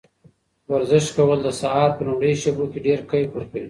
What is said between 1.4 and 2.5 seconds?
د سهار په لومړیو